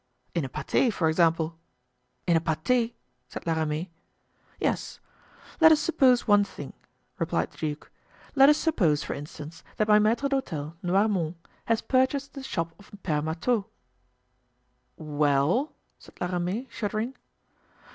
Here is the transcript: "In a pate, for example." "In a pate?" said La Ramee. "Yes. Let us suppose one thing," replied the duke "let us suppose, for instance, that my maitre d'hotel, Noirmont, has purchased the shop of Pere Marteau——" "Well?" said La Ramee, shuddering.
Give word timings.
"In 0.33 0.43
a 0.43 0.49
pate, 0.49 0.91
for 0.95 1.09
example." 1.09 1.59
"In 2.25 2.35
a 2.35 2.39
pate?" 2.41 2.95
said 3.27 3.45
La 3.45 3.53
Ramee. 3.53 3.91
"Yes. 4.59 4.99
Let 5.59 5.71
us 5.71 5.79
suppose 5.79 6.27
one 6.27 6.43
thing," 6.43 6.73
replied 7.19 7.51
the 7.51 7.59
duke 7.59 7.91
"let 8.33 8.49
us 8.49 8.57
suppose, 8.57 9.03
for 9.03 9.13
instance, 9.13 9.63
that 9.77 9.87
my 9.87 9.99
maitre 9.99 10.27
d'hotel, 10.27 10.75
Noirmont, 10.81 11.35
has 11.65 11.81
purchased 11.83 12.33
the 12.33 12.41
shop 12.41 12.73
of 12.79 12.91
Pere 13.03 13.21
Marteau——" 13.21 13.67
"Well?" 14.97 15.71
said 15.99 16.19
La 16.19 16.25
Ramee, 16.31 16.67
shuddering. 16.71 17.15